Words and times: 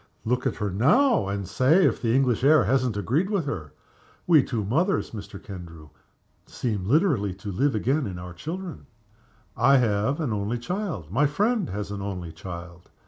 Look 0.25 0.47
at 0.47 0.55
her 0.55 0.71
now, 0.71 1.27
and 1.27 1.47
say 1.47 1.85
if 1.85 2.01
the 2.01 2.15
English 2.15 2.43
air 2.43 2.63
hasn't 2.63 2.97
agreed 2.97 3.29
with 3.29 3.45
her! 3.45 3.71
We 4.25 4.41
two 4.41 4.65
mothers, 4.65 5.11
Mr. 5.11 5.39
Kendrew, 5.39 5.89
seem 6.47 6.87
literally 6.87 7.35
to 7.35 7.51
live 7.51 7.75
again 7.75 8.07
in 8.07 8.17
our 8.17 8.33
children. 8.33 8.87
I 9.55 9.77
have 9.77 10.19
an 10.19 10.33
only 10.33 10.57
child. 10.57 11.11
My 11.11 11.27
friend 11.27 11.69
has 11.69 11.91
an 11.91 12.01
only 12.01 12.31
child. 12.31 12.89